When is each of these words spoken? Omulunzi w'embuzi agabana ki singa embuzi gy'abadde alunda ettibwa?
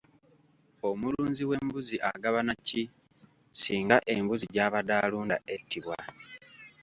Omulunzi 0.89 1.43
w'embuzi 1.49 1.97
agabana 2.09 2.53
ki 2.67 2.81
singa 3.59 3.97
embuzi 4.13 4.45
gy'abadde 4.53 4.93
alunda 5.05 5.37
ettibwa? 5.55 5.97